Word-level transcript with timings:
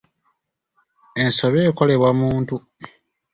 Ensobi 1.23 1.59
ekolebwa 1.69 2.09
muntu. 2.19 2.55